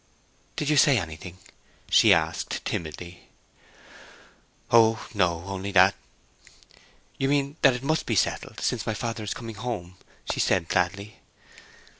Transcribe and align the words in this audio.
"Did 0.55 0.67
you 0.67 0.77
say 0.77 0.97
anything?" 0.97 1.37
she 1.87 2.11
asked, 2.11 2.65
timidly. 2.65 3.27
"Oh 4.71 5.05
no—only 5.13 5.71
that—" 5.73 5.93
"You 7.19 7.29
mean 7.29 7.57
that 7.61 7.75
it 7.75 7.83
must 7.83 8.07
be 8.07 8.13
already 8.15 8.23
settled, 8.23 8.59
since 8.61 8.87
my 8.87 8.95
father 8.95 9.23
is 9.23 9.35
coming 9.35 9.57
home?" 9.57 9.97
she 10.31 10.39
said, 10.39 10.67
gladly. 10.69 11.17